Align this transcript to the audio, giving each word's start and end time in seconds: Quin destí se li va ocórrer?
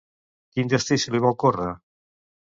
Quin 0.55 0.71
destí 0.71 0.97
se 1.03 1.13
li 1.15 1.21
va 1.25 1.33
ocórrer? 1.35 1.67